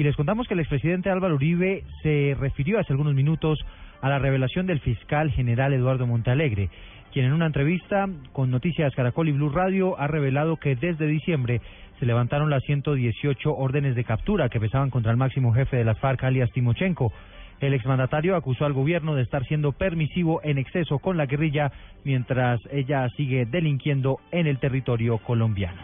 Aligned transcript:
Y 0.00 0.02
les 0.02 0.16
contamos 0.16 0.48
que 0.48 0.54
el 0.54 0.60
expresidente 0.60 1.10
Álvaro 1.10 1.34
Uribe 1.34 1.84
se 2.02 2.34
refirió 2.40 2.78
hace 2.78 2.94
algunos 2.94 3.12
minutos 3.12 3.58
a 4.00 4.08
la 4.08 4.18
revelación 4.18 4.64
del 4.64 4.80
fiscal 4.80 5.30
general 5.30 5.74
Eduardo 5.74 6.06
Montalegre, 6.06 6.70
quien 7.12 7.26
en 7.26 7.34
una 7.34 7.44
entrevista 7.44 8.08
con 8.32 8.50
Noticias 8.50 8.94
Caracol 8.94 9.28
y 9.28 9.32
Blue 9.32 9.50
Radio 9.50 10.00
ha 10.00 10.06
revelado 10.06 10.56
que 10.56 10.74
desde 10.74 11.06
diciembre 11.06 11.60
se 11.98 12.06
levantaron 12.06 12.48
las 12.48 12.62
118 12.62 13.54
órdenes 13.54 13.94
de 13.94 14.04
captura 14.04 14.48
que 14.48 14.58
pesaban 14.58 14.88
contra 14.88 15.10
el 15.10 15.18
máximo 15.18 15.52
jefe 15.52 15.76
de 15.76 15.84
las 15.84 15.98
FARC, 15.98 16.24
alias 16.24 16.50
Timochenko. 16.52 17.12
El 17.60 17.74
exmandatario 17.74 18.36
acusó 18.36 18.64
al 18.64 18.72
gobierno 18.72 19.14
de 19.14 19.22
estar 19.22 19.44
siendo 19.44 19.72
permisivo 19.72 20.40
en 20.42 20.56
exceso 20.56 20.98
con 20.98 21.18
la 21.18 21.26
guerrilla 21.26 21.72
mientras 22.04 22.58
ella 22.72 23.06
sigue 23.18 23.44
delinquiendo 23.44 24.16
en 24.32 24.46
el 24.46 24.60
territorio 24.60 25.18
colombiano. 25.18 25.82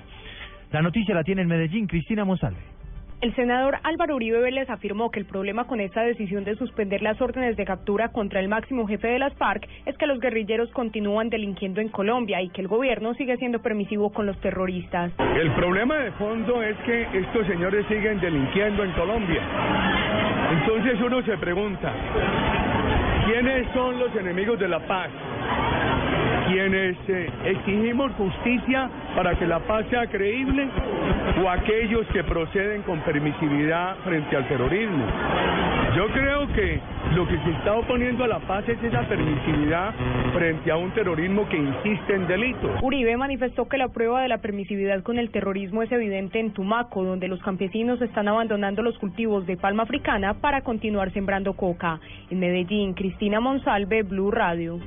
La 0.72 0.80
noticia 0.80 1.14
la 1.14 1.22
tiene 1.22 1.42
en 1.42 1.48
Medellín 1.48 1.86
Cristina 1.86 2.24
Monsalve. 2.24 2.75
El 3.22 3.34
senador 3.34 3.78
Álvaro 3.82 4.16
Uribe 4.16 4.40
Vélez 4.40 4.68
afirmó 4.68 5.10
que 5.10 5.18
el 5.18 5.24
problema 5.24 5.66
con 5.66 5.80
esta 5.80 6.02
decisión 6.02 6.44
de 6.44 6.54
suspender 6.56 7.00
las 7.00 7.18
órdenes 7.18 7.56
de 7.56 7.64
captura 7.64 8.10
contra 8.10 8.40
el 8.40 8.48
máximo 8.48 8.86
jefe 8.86 9.08
de 9.08 9.18
las 9.18 9.32
FARC 9.36 9.66
es 9.86 9.96
que 9.96 10.06
los 10.06 10.20
guerrilleros 10.20 10.70
continúan 10.72 11.30
delinquiendo 11.30 11.80
en 11.80 11.88
Colombia 11.88 12.42
y 12.42 12.50
que 12.50 12.60
el 12.60 12.68
gobierno 12.68 13.14
sigue 13.14 13.38
siendo 13.38 13.60
permisivo 13.62 14.12
con 14.12 14.26
los 14.26 14.38
terroristas. 14.42 15.12
El 15.18 15.50
problema 15.52 15.96
de 15.96 16.10
fondo 16.12 16.62
es 16.62 16.76
que 16.84 17.06
estos 17.18 17.46
señores 17.46 17.86
siguen 17.86 18.20
delinquiendo 18.20 18.84
en 18.84 18.92
Colombia. 18.92 19.42
Entonces 20.52 21.00
uno 21.00 21.22
se 21.22 21.38
pregunta, 21.38 21.92
¿quiénes 23.24 23.66
son 23.72 23.98
los 23.98 24.14
enemigos 24.14 24.58
de 24.58 24.68
la 24.68 24.86
paz? 24.86 25.08
Quienes 26.46 26.96
eh, 27.08 27.30
exigimos 27.44 28.12
justicia 28.12 28.88
para 29.14 29.34
que 29.38 29.46
la 29.46 29.60
paz 29.60 29.86
sea 29.90 30.06
creíble 30.06 30.68
o 31.42 31.48
aquellos 31.48 32.06
que 32.08 32.24
proceden 32.24 32.82
con 32.82 33.00
permisividad 33.00 33.96
frente 34.04 34.36
al 34.36 34.46
terrorismo. 34.48 35.04
Yo 35.96 36.08
creo 36.08 36.46
que 36.52 36.78
lo 37.14 37.26
que 37.26 37.38
se 37.38 37.50
está 37.52 37.74
oponiendo 37.74 38.24
a 38.24 38.28
la 38.28 38.38
paz 38.40 38.68
es 38.68 38.82
esa 38.82 39.02
permisividad 39.08 39.94
frente 40.34 40.70
a 40.70 40.76
un 40.76 40.90
terrorismo 40.92 41.48
que 41.48 41.56
insiste 41.56 42.14
en 42.14 42.26
delitos. 42.26 42.70
Uribe 42.82 43.16
manifestó 43.16 43.66
que 43.66 43.78
la 43.78 43.88
prueba 43.88 44.20
de 44.20 44.28
la 44.28 44.38
permisividad 44.38 45.02
con 45.02 45.18
el 45.18 45.30
terrorismo 45.30 45.82
es 45.82 45.90
evidente 45.90 46.38
en 46.38 46.52
Tumaco, 46.52 47.02
donde 47.02 47.28
los 47.28 47.40
campesinos 47.42 48.00
están 48.02 48.28
abandonando 48.28 48.82
los 48.82 48.98
cultivos 48.98 49.46
de 49.46 49.56
palma 49.56 49.84
africana 49.84 50.34
para 50.34 50.60
continuar 50.60 51.12
sembrando 51.12 51.54
coca. 51.54 51.98
En 52.30 52.40
Medellín, 52.40 52.92
Cristina 52.92 53.40
Monsalve, 53.40 54.02
Blue 54.02 54.30
Radio. 54.30 54.78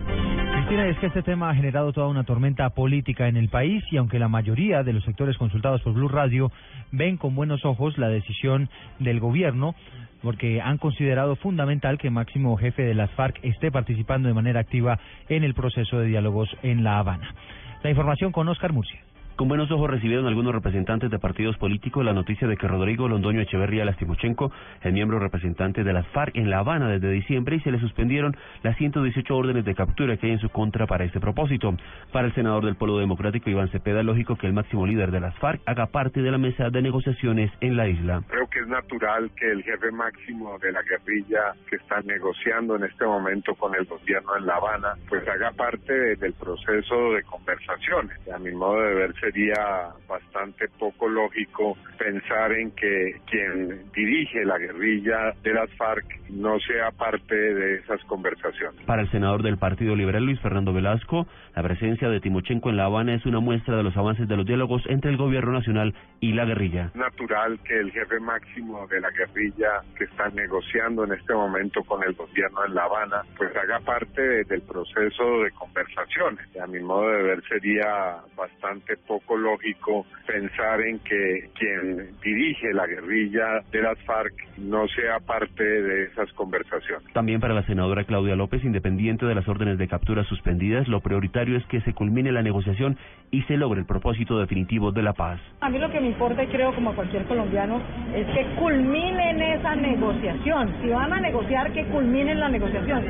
Cristina, 0.69 0.87
es 0.87 0.99
que 0.99 1.07
este 1.07 1.23
tema 1.23 1.49
ha 1.49 1.55
generado 1.55 1.91
toda 1.93 2.09
una 2.09 2.25
tormenta 2.25 2.69
política 2.69 3.27
en 3.27 3.37
el 3.37 3.49
país 3.49 3.83
y 3.89 3.97
aunque 3.97 4.19
la 4.19 4.27
mayoría 4.27 4.83
de 4.83 4.93
los 4.93 5.03
sectores 5.03 5.35
consultados 5.35 5.81
por 5.81 5.93
Blue 5.93 6.09
Radio 6.09 6.51
ven 6.91 7.17
con 7.17 7.33
buenos 7.33 7.65
ojos 7.65 7.97
la 7.97 8.07
decisión 8.07 8.69
del 8.99 9.19
gobierno, 9.19 9.73
porque 10.21 10.61
han 10.61 10.77
considerado 10.77 11.35
fundamental 11.37 11.97
que 11.97 12.11
máximo 12.11 12.55
jefe 12.55 12.83
de 12.83 12.93
las 12.93 13.09
FARC 13.13 13.39
esté 13.41 13.71
participando 13.71 14.27
de 14.27 14.35
manera 14.35 14.59
activa 14.59 14.99
en 15.27 15.43
el 15.43 15.55
proceso 15.55 15.97
de 15.97 16.05
diálogos 16.05 16.55
en 16.61 16.83
La 16.83 16.99
Habana. 16.99 17.33
La 17.81 17.89
información 17.89 18.31
con 18.31 18.47
Oscar 18.47 18.71
Murcia. 18.71 18.99
Con 19.39 19.47
buenos 19.47 19.71
ojos 19.71 19.89
recibieron 19.89 20.27
algunos 20.27 20.53
representantes 20.53 21.09
de 21.09 21.17
partidos 21.17 21.55
políticos 21.55 22.03
la 22.03 22.11
noticia 22.11 22.45
de 22.45 22.57
que 22.57 22.67
Rodrigo 22.67 23.07
Londoño 23.07 23.39
Echeverría 23.39 23.85
Lastimochenko, 23.85 24.51
el 24.81 24.91
miembro 24.91 25.17
representante 25.17 25.85
de 25.85 25.93
las 25.93 26.05
FARC 26.07 26.35
en 26.35 26.49
La 26.49 26.59
Habana 26.59 26.89
desde 26.89 27.09
diciembre, 27.09 27.55
y 27.55 27.61
se 27.61 27.71
le 27.71 27.79
suspendieron 27.79 28.35
las 28.63 28.75
118 28.75 29.33
órdenes 29.33 29.63
de 29.63 29.75
captura 29.75 30.17
que 30.17 30.25
hay 30.25 30.33
en 30.33 30.39
su 30.39 30.49
contra 30.49 30.87
para 30.87 31.05
este 31.05 31.21
propósito. 31.21 31.73
Para 32.11 32.27
el 32.27 32.35
senador 32.35 32.65
del 32.65 32.75
Polo 32.75 32.97
Democrático, 32.97 33.49
Iván 33.49 33.69
Cepeda, 33.69 34.03
lógico 34.03 34.35
que 34.35 34.45
el 34.45 34.51
máximo 34.51 34.85
líder 34.85 35.09
de 35.09 35.21
las 35.21 35.33
FARC 35.39 35.61
haga 35.65 35.85
parte 35.85 36.21
de 36.21 36.31
la 36.31 36.37
mesa 36.37 36.69
de 36.69 36.81
negociaciones 36.81 37.49
en 37.61 37.77
la 37.77 37.87
isla. 37.87 38.21
Creo 38.27 38.49
que 38.49 38.59
es 38.59 38.67
natural 38.67 39.31
que 39.37 39.49
el 39.49 39.63
jefe 39.63 39.89
máximo 39.91 40.59
de 40.59 40.73
la 40.73 40.81
guerrilla 40.81 41.53
que 41.69 41.77
está 41.77 42.01
negociando 42.01 42.75
en 42.75 42.83
este 42.83 43.05
momento 43.05 43.55
con 43.55 43.73
el 43.73 43.85
gobierno 43.85 44.35
en 44.35 44.45
La 44.45 44.55
Habana, 44.55 44.95
pues 45.07 45.25
haga 45.29 45.53
parte 45.53 46.17
del 46.17 46.33
proceso 46.33 47.14
de 47.14 47.23
conversaciones. 47.23 48.17
A 48.35 48.37
mi 48.37 48.52
modo 48.52 48.81
de 48.81 48.95
ver, 48.95 49.14
sería 49.31 49.89
bastante 50.07 50.67
poco 50.79 51.07
lógico 51.07 51.77
pensar 51.97 52.51
en 52.53 52.71
que 52.71 53.15
quien 53.29 53.91
dirige 53.93 54.43
la 54.45 54.57
guerrilla 54.57 55.33
de 55.43 55.53
las 55.53 55.69
FARC 55.75 56.05
no 56.29 56.59
sea 56.59 56.91
parte 56.91 57.35
de 57.35 57.75
esas 57.75 58.03
conversaciones. 58.05 58.81
Para 58.85 59.01
el 59.01 59.11
senador 59.11 59.43
del 59.43 59.57
Partido 59.57 59.95
Liberal, 59.95 60.25
Luis 60.25 60.39
Fernando 60.39 60.73
Velasco, 60.73 61.27
la 61.55 61.63
presencia 61.63 62.09
de 62.09 62.19
Timochenko 62.19 62.69
en 62.69 62.77
La 62.77 62.85
Habana 62.85 63.15
es 63.15 63.25
una 63.25 63.39
muestra 63.39 63.77
de 63.77 63.83
los 63.83 63.95
avances 63.97 64.27
de 64.27 64.37
los 64.37 64.45
diálogos 64.45 64.81
entre 64.87 65.11
el 65.11 65.17
gobierno 65.17 65.51
nacional 65.51 65.93
y 66.19 66.33
la 66.33 66.45
guerrilla. 66.45 66.91
Natural 66.95 67.59
que 67.63 67.79
el 67.79 67.91
jefe 67.91 68.19
máximo 68.19 68.87
de 68.87 69.01
la 69.01 69.09
guerrilla 69.11 69.81
que 69.97 70.05
está 70.05 70.29
negociando 70.29 71.03
en 71.03 71.13
este 71.13 71.33
momento 71.33 71.83
con 71.83 72.03
el 72.03 72.13
gobierno 72.13 72.65
en 72.65 72.75
La 72.75 72.83
Habana, 72.83 73.23
pues 73.37 73.55
haga 73.55 73.79
parte 73.81 74.43
del 74.45 74.61
proceso 74.61 75.41
de 75.43 75.51
conversaciones. 75.51 76.47
A 76.61 76.67
mi 76.67 76.79
modo 76.79 77.09
de 77.09 77.23
ver 77.23 77.43
sería 77.47 78.17
bastante 78.35 78.95
poco 78.97 79.18
lógico 79.37 80.05
pensar 80.25 80.81
en 80.81 80.99
que 80.99 81.49
quien 81.57 82.09
dirige 82.21 82.73
la 82.73 82.85
guerrilla 82.87 83.61
de 83.71 83.81
las 83.81 83.97
FARC 84.03 84.33
no 84.57 84.87
sea 84.89 85.19
parte 85.19 85.63
de 85.63 86.03
esas 86.05 86.31
conversaciones. 86.33 87.11
También 87.13 87.39
para 87.39 87.53
la 87.53 87.63
senadora 87.63 88.03
Claudia 88.03 88.35
López, 88.35 88.63
independiente 88.63 89.25
de 89.25 89.35
las 89.35 89.47
órdenes 89.47 89.77
de 89.77 89.87
captura 89.87 90.23
suspendidas, 90.23 90.87
lo 90.87 91.02
prioritario 91.02 91.58
es 91.58 91.65
que 91.67 91.81
se 91.81 91.93
culmine 91.93 92.31
la 92.31 92.41
negociación 92.41 92.97
y 93.31 93.41
se 93.43 93.58
logre 93.58 93.79
el 93.79 93.85
propósito 93.85 94.39
definitivo 94.39 94.91
de 94.91 95.03
la 95.03 95.13
paz. 95.13 95.39
A 95.61 95.69
mí 95.69 95.79
lo 95.79 95.89
que 95.91 95.99
me 95.99 96.08
importa, 96.08 96.43
y 96.43 96.47
creo 96.47 96.73
como 96.73 96.91
a 96.91 96.95
cualquier 96.95 97.25
colombiano, 97.25 97.81
es 98.15 98.27
que 98.27 98.45
culminen 98.55 99.41
esa 99.41 99.75
negociación. 99.75 100.73
Si 100.81 100.89
van 100.89 101.13
a 101.13 101.19
negociar, 101.19 101.71
que 101.71 101.85
culminen 101.85 102.39
la 102.39 102.49
negociación. 102.49 103.03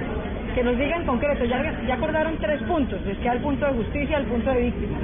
Que 0.56 0.64
nos 0.64 0.78
digan 0.78 1.06
concreto, 1.06 1.46
ya, 1.46 1.82
ya 1.88 1.94
acordaron 1.94 2.38
tres 2.38 2.62
puntos, 2.64 3.00
es 3.06 3.18
que 3.20 3.30
al 3.30 3.40
punto 3.40 3.66
de 3.66 3.74
justicia, 3.74 4.18
al 4.18 4.26
punto 4.26 4.50
de 4.50 4.64
víctima. 4.64 4.98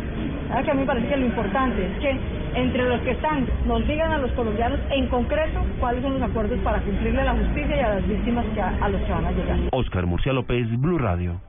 Que 0.48 0.72
a 0.72 0.74
mí 0.74 0.82
me 0.82 0.86
parece 0.86 1.08
que 1.08 1.18
lo 1.18 1.26
importante 1.26 1.86
es 1.86 2.00
que 2.00 2.18
entre 2.56 2.84
los 2.84 3.02
que 3.02 3.12
están 3.12 3.46
nos 3.66 3.86
digan 3.88 4.12
a 4.12 4.18
los 4.18 4.32
colombianos 4.32 4.80
en 4.90 5.08
concreto 5.08 5.60
cuáles 5.80 6.02
son 6.02 6.14
los 6.14 6.22
acuerdos 6.22 6.58
para 6.60 6.80
cumplirle 6.82 7.22
a 7.22 7.26
la 7.26 7.34
justicia 7.34 7.76
y 7.76 7.80
a 7.80 7.90
las 7.96 8.08
víctimas 8.08 8.46
que 8.54 8.62
a, 8.62 8.90
los 8.90 9.02
que 9.02 9.12
van 9.12 9.26
a 9.26 9.32
llegar. 9.32 9.60
Oscar 9.72 10.06
Murcia 10.06 10.34
López, 10.34 10.68
Blue 10.80 10.98
Radio. 10.98 11.40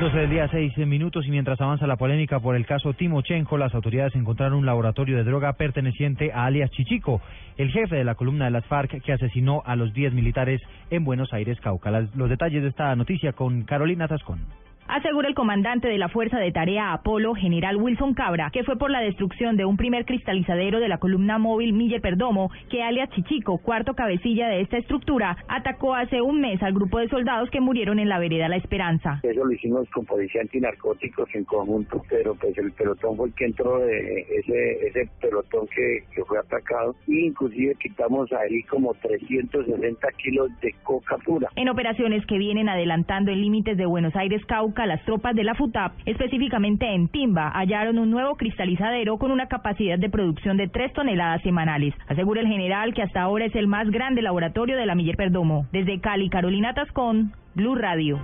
12 0.00 0.16
del 0.16 0.30
día, 0.30 0.48
6 0.48 0.78
minutos 0.78 1.26
y 1.26 1.30
mientras 1.30 1.60
avanza 1.60 1.86
la 1.86 1.96
polémica 1.96 2.40
por 2.40 2.56
el 2.56 2.66
caso 2.66 2.94
Timochenko, 2.94 3.58
las 3.58 3.74
autoridades 3.74 4.16
encontraron 4.16 4.58
un 4.58 4.66
laboratorio 4.66 5.18
de 5.18 5.24
droga 5.24 5.52
perteneciente 5.52 6.32
a 6.32 6.46
alias 6.46 6.70
Chichico, 6.70 7.20
el 7.58 7.70
jefe 7.70 7.96
de 7.96 8.04
la 8.04 8.14
columna 8.14 8.46
de 8.46 8.52
las 8.52 8.66
FARC 8.66 9.02
que 9.02 9.12
asesinó 9.12 9.62
a 9.66 9.76
los 9.76 9.92
10 9.92 10.14
militares 10.14 10.60
en 10.90 11.04
Buenos 11.04 11.32
Aires, 11.32 11.60
Cauca. 11.60 11.90
Los 11.90 12.30
detalles 12.30 12.62
de 12.62 12.70
esta 12.70 12.96
noticia 12.96 13.32
con 13.34 13.62
Carolina 13.62 14.08
Tascón 14.08 14.40
asegura 14.88 15.28
el 15.28 15.34
comandante 15.34 15.88
de 15.88 15.98
la 15.98 16.08
Fuerza 16.08 16.38
de 16.38 16.52
Tarea 16.52 16.92
Apolo, 16.92 17.34
general 17.34 17.76
Wilson 17.76 18.14
Cabra, 18.14 18.50
que 18.52 18.64
fue 18.64 18.76
por 18.76 18.90
la 18.90 19.00
destrucción 19.00 19.56
de 19.56 19.64
un 19.64 19.76
primer 19.76 20.04
cristalizadero 20.04 20.80
de 20.80 20.88
la 20.88 20.98
columna 20.98 21.38
móvil 21.38 21.72
Mille 21.72 22.00
Perdomo, 22.00 22.50
que 22.70 22.82
alias 22.82 23.10
Chichico, 23.10 23.58
cuarto 23.58 23.94
cabecilla 23.94 24.48
de 24.48 24.60
esta 24.60 24.78
estructura, 24.78 25.36
atacó 25.48 25.94
hace 25.94 26.20
un 26.20 26.40
mes 26.40 26.62
al 26.62 26.72
grupo 26.72 26.98
de 26.98 27.08
soldados 27.08 27.50
que 27.50 27.60
murieron 27.60 27.98
en 27.98 28.08
la 28.08 28.18
vereda 28.18 28.48
La 28.48 28.56
Esperanza. 28.56 29.20
Eso 29.22 29.44
lo 29.44 29.52
hicimos 29.52 29.88
con 29.90 30.04
policía 30.04 30.42
antinarcóticos 30.42 31.28
en 31.34 31.44
conjunto, 31.44 32.02
pero 32.08 32.34
pues 32.34 32.56
el 32.58 32.72
pelotón 32.72 33.16
fue 33.16 33.28
el 33.28 33.34
que 33.34 33.44
entró 33.46 33.78
de 33.78 34.26
ese, 34.38 34.86
ese 34.88 35.08
pelotón 35.20 35.66
que, 35.68 36.04
que 36.14 36.24
fue 36.24 36.38
atacado 36.38 36.94
e 37.08 37.26
inclusive 37.26 37.74
quitamos 37.76 38.30
ahí 38.32 38.62
como 38.64 38.94
360 38.94 40.08
kilos 40.22 40.48
de 40.60 40.74
coca 40.82 41.16
pura. 41.18 41.48
En 41.56 41.68
operaciones 41.68 42.24
que 42.26 42.38
vienen 42.38 42.68
adelantando 42.68 43.30
en 43.30 43.40
límites 43.40 43.76
de 43.76 43.86
Buenos 43.86 44.14
Aires, 44.16 44.44
Cauca, 44.46 44.71
las 44.86 45.04
tropas 45.04 45.34
de 45.34 45.44
la 45.44 45.54
FUTAP, 45.54 45.92
específicamente 46.06 46.86
en 46.94 47.08
Timba, 47.08 47.50
hallaron 47.50 47.98
un 47.98 48.10
nuevo 48.10 48.36
cristalizadero 48.36 49.18
con 49.18 49.30
una 49.30 49.46
capacidad 49.46 49.98
de 49.98 50.10
producción 50.10 50.56
de 50.56 50.68
3 50.68 50.92
toneladas 50.92 51.42
semanales. 51.42 51.94
Asegura 52.08 52.40
el 52.40 52.48
general 52.48 52.94
que 52.94 53.02
hasta 53.02 53.22
ahora 53.22 53.44
es 53.44 53.54
el 53.54 53.68
más 53.68 53.90
grande 53.90 54.22
laboratorio 54.22 54.76
de 54.76 54.86
la 54.86 54.94
Miller 54.94 55.16
Perdomo. 55.16 55.66
Desde 55.72 56.00
Cali, 56.00 56.28
Carolina 56.28 56.74
Tascón, 56.74 57.32
Blue 57.54 57.74
Radio. 57.74 58.18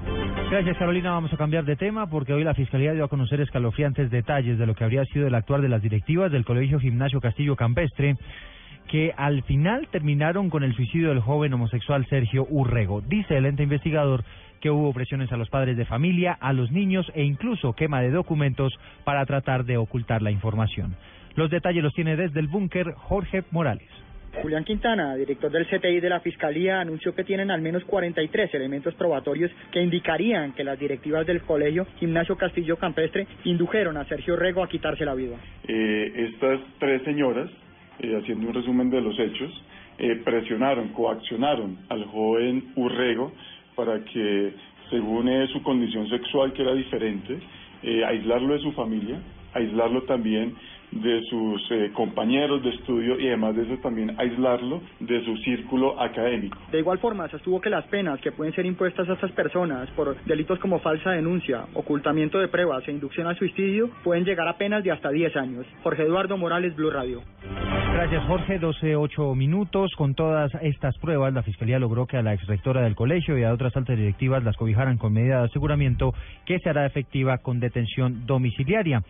Gracias, 0.50 0.78
Carolina. 0.78 1.11
Vamos 1.11 1.32
a 1.32 1.37
cambiar 1.37 1.64
de 1.64 1.76
tema 1.76 2.08
porque 2.08 2.32
hoy 2.32 2.43
la 2.43 2.55
Fiscalía 2.55 2.93
dio 2.93 3.05
a 3.05 3.08
conocer 3.08 3.40
escalofriantes 3.40 4.11
detalles 4.11 4.58
de 4.58 4.67
lo 4.67 4.75
que 4.75 4.84
habría 4.84 5.05
sido 5.05 5.26
el 5.26 5.34
actuar 5.34 5.61
de 5.61 5.69
las 5.69 5.82
directivas 5.82 6.32
del 6.32 6.44
Colegio 6.44 6.81
Gimnasio 6.81 7.20
Castillo 7.20 7.55
Campestre 7.55 8.17
que 8.88 9.12
al 9.17 9.43
final 9.43 9.87
terminaron 9.90 10.49
con 10.49 10.64
el 10.64 10.75
suicidio 10.75 11.11
del 11.11 11.20
joven 11.20 11.52
homosexual 11.52 12.06
Sergio 12.06 12.46
Urrego. 12.49 13.02
Dice 13.02 13.37
el 13.37 13.44
ente 13.44 13.62
investigador 13.62 14.25
que 14.60 14.70
hubo 14.70 14.93
presiones 14.93 15.32
a 15.32 15.37
los 15.37 15.49
padres 15.50 15.76
de 15.76 15.84
familia, 15.84 16.37
a 16.40 16.52
los 16.52 16.70
niños 16.70 17.10
e 17.14 17.22
incluso 17.22 17.75
quema 17.75 18.00
de 18.00 18.10
documentos 18.10 18.72
para 19.05 19.25
tratar 19.26 19.64
de 19.64 19.76
ocultar 19.76 20.22
la 20.22 20.31
información. 20.31 20.96
Los 21.34 21.50
detalles 21.50 21.82
los 21.82 21.94
tiene 21.94 22.16
desde 22.16 22.40
el 22.40 22.49
búnker 22.49 22.93
Jorge 22.94 23.44
Morales. 23.50 23.88
Julián 24.43 24.64
Quintana, 24.64 25.16
director 25.16 25.50
del 25.50 25.66
CTI 25.66 26.00
de 26.00 26.08
la 26.08 26.20
Fiscalía, 26.20 26.81
anunció 26.81 27.14
que 27.14 27.25
tienen 27.25 27.50
al 27.50 27.60
menos 27.60 27.84
43 27.84 28.55
elementos 28.55 28.94
probatorios 28.94 29.50
que 29.72 29.82
indicarían 29.82 30.52
que 30.52 30.64
las 30.64 30.78
directivas 30.78 31.26
del 31.26 31.43
colegio 31.43 31.87
Gimnasio 31.99 32.37
Castillo 32.37 32.76
Campestre 32.76 33.26
indujeron 33.44 33.96
a 33.96 34.05
Sergio 34.05 34.37
Rego 34.37 34.62
a 34.62 34.69
quitarse 34.69 35.05
la 35.05 35.14
vida. 35.14 35.37
Eh, 35.66 36.31
estas 36.31 36.60
tres 36.78 37.02
señoras, 37.02 37.50
eh, 38.00 38.16
haciendo 38.20 38.49
un 38.49 38.55
resumen 38.55 38.90
de 38.90 39.00
los 39.00 39.19
hechos, 39.19 39.50
eh, 39.99 40.20
presionaron, 40.25 40.88
coaccionaron 40.90 41.78
al 41.88 42.05
joven 42.05 42.72
Urrego 42.76 43.32
para 43.78 44.04
que, 44.04 44.54
según 44.90 45.28
su 45.52 45.62
condición 45.62 46.08
sexual 46.08 46.52
que 46.52 46.62
era 46.62 46.75
diferente, 46.75 47.38
eh, 47.82 48.04
aislarlo 48.04 48.54
de 48.54 48.60
su 48.60 48.72
familia, 48.72 49.20
aislarlo 49.54 50.02
también 50.02 50.54
de 50.90 51.22
sus 51.25 51.70
eh, 51.70 51.90
compañeros 51.92 52.62
de 52.62 52.70
estudio 52.70 53.19
y 53.20 53.28
además 53.28 53.54
de 53.56 53.62
eso 53.62 53.76
también 53.82 54.14
aislarlo 54.19 54.80
de 55.00 55.22
su 55.25 55.36
círculo 55.38 56.00
académico. 56.00 56.56
De 56.72 56.78
igual 56.78 56.98
forma, 56.98 57.26
se 57.26 57.32
sostuvo 57.32 57.60
que 57.60 57.70
las 57.70 57.86
penas 57.86 58.20
que 58.20 58.32
pueden 58.32 58.54
ser 58.54 58.66
impuestas 58.66 59.08
a 59.08 59.12
estas 59.12 59.32
personas 59.32 59.88
por 59.90 60.16
delitos 60.25 60.58
como 60.58 60.78
falsa 60.80 61.10
denuncia, 61.10 61.66
ocultamiento 61.75 62.38
de 62.38 62.48
pruebas 62.48 62.86
e 62.88 62.92
inducción 62.92 63.26
al 63.26 63.36
suicidio 63.36 63.90
pueden 64.02 64.24
llegar 64.24 64.48
a 64.48 64.56
penas 64.56 64.82
de 64.82 64.92
hasta 64.92 65.10
10 65.10 65.36
años. 65.36 65.66
Jorge 65.82 66.02
Eduardo 66.02 66.36
Morales, 66.36 66.74
Blue 66.74 66.90
Radio. 66.90 67.22
Gracias, 67.92 68.24
Jorge. 68.26 68.58
12, 68.58 68.96
8 68.96 69.34
minutos. 69.34 69.92
Con 69.96 70.14
todas 70.14 70.52
estas 70.62 70.96
pruebas, 70.98 71.32
la 71.32 71.42
Fiscalía 71.42 71.78
logró 71.78 72.06
que 72.06 72.16
a 72.16 72.22
la 72.22 72.32
exrectora 72.32 72.82
del 72.82 72.94
colegio 72.94 73.36
y 73.36 73.42
a 73.42 73.52
otras 73.52 73.76
altas 73.76 73.96
directivas 73.96 74.44
las 74.44 74.56
cobijaran 74.56 74.98
con 74.98 75.12
medida 75.12 75.40
de 75.40 75.46
aseguramiento 75.46 76.14
que 76.46 76.58
se 76.60 76.70
hará 76.70 76.86
efectiva 76.86 77.38
con 77.38 77.60
detención 77.69 78.26
domiciliaria. 78.26 79.03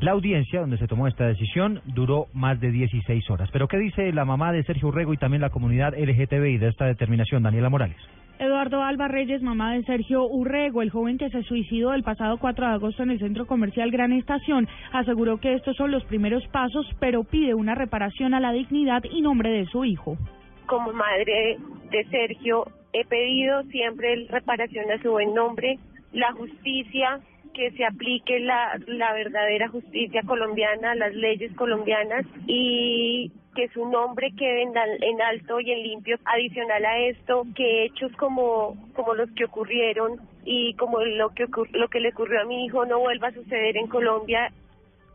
La 0.00 0.12
audiencia 0.12 0.60
donde 0.60 0.78
se 0.78 0.88
tomó 0.88 1.06
esta 1.06 1.26
decisión 1.26 1.80
duró 1.86 2.26
más 2.32 2.60
de 2.60 2.70
16 2.70 3.30
horas. 3.30 3.48
Pero 3.52 3.68
¿qué 3.68 3.78
dice 3.78 4.12
la 4.12 4.24
mamá 4.24 4.52
de 4.52 4.64
Sergio 4.64 4.88
Urrego 4.88 5.14
y 5.14 5.16
también 5.16 5.40
la 5.40 5.50
comunidad 5.50 5.94
LGTBI 5.96 6.58
de 6.58 6.68
esta 6.68 6.84
determinación, 6.86 7.42
Daniela 7.42 7.70
Morales? 7.70 7.96
Eduardo 8.38 8.82
Alba 8.82 9.06
Reyes, 9.06 9.42
mamá 9.42 9.74
de 9.74 9.84
Sergio 9.84 10.26
Urrego, 10.26 10.82
el 10.82 10.90
joven 10.90 11.18
que 11.18 11.30
se 11.30 11.44
suicidó 11.44 11.94
el 11.94 12.02
pasado 12.02 12.38
4 12.38 12.66
de 12.66 12.72
agosto 12.72 13.04
en 13.04 13.10
el 13.10 13.20
centro 13.20 13.46
comercial 13.46 13.92
Gran 13.92 14.12
Estación, 14.12 14.68
aseguró 14.92 15.38
que 15.38 15.54
estos 15.54 15.76
son 15.76 15.92
los 15.92 16.04
primeros 16.04 16.44
pasos, 16.48 16.84
pero 16.98 17.22
pide 17.22 17.54
una 17.54 17.76
reparación 17.76 18.34
a 18.34 18.40
la 18.40 18.52
dignidad 18.52 19.04
y 19.04 19.22
nombre 19.22 19.50
de 19.50 19.66
su 19.66 19.84
hijo. 19.84 20.18
Como 20.66 20.92
madre 20.92 21.58
de 21.90 22.04
Sergio, 22.10 22.66
he 22.92 23.04
pedido 23.04 23.62
siempre 23.64 24.26
reparación 24.28 24.90
a 24.90 25.00
su 25.00 25.12
buen 25.12 25.32
nombre, 25.32 25.78
la 26.12 26.32
justicia, 26.32 27.20
que 27.54 27.70
se 27.70 27.84
aplique 27.84 28.40
la, 28.40 28.78
la 28.86 29.12
verdadera 29.14 29.68
justicia 29.68 30.22
colombiana, 30.26 30.94
las 30.94 31.14
leyes 31.14 31.54
colombianas 31.54 32.26
y 32.46 33.32
que 33.54 33.68
su 33.68 33.88
nombre 33.88 34.32
quede 34.36 34.62
en, 34.62 34.72
en, 34.76 35.22
alto 35.22 35.60
y 35.60 35.70
en 35.70 35.82
limpio. 35.82 36.18
Adicional 36.24 36.84
a 36.84 36.98
esto, 36.98 37.46
que 37.54 37.84
hechos 37.84 38.12
como, 38.16 38.76
los 39.16 39.30
que 39.32 39.44
ocurrieron 39.44 40.20
y 40.44 40.74
como 40.74 41.00
lo 41.00 41.30
que, 41.30 41.46
lo 41.72 41.88
que 41.88 42.00
le 42.00 42.10
ocurrió 42.10 42.42
a 42.42 42.44
mi 42.44 42.66
hijo 42.66 42.84
no 42.84 42.98
vuelva 42.98 43.28
a 43.28 43.32
suceder 43.32 43.76
en 43.76 43.86
Colombia. 43.86 44.52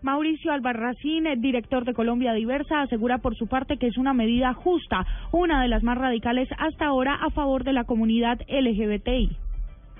Mauricio 0.01 0.53
Albarracín, 0.53 1.25
director 1.41 1.83
de 1.83 1.93
Colombia 1.93 2.33
Diversa, 2.33 2.81
asegura 2.81 3.17
por 3.17 3.35
su 3.35 3.47
parte 3.47 3.77
que 3.77 3.87
es 3.87 3.97
una 3.97 4.13
medida 4.13 4.53
justa, 4.53 5.05
una 5.33 5.61
de 5.61 5.67
las 5.67 5.83
más 5.83 5.97
radicales 5.97 6.47
hasta 6.57 6.85
ahora 6.85 7.15
a 7.15 7.29
favor 7.31 7.65
de 7.65 7.73
la 7.73 7.83
comunidad 7.83 8.39
LGBTI 8.47 9.48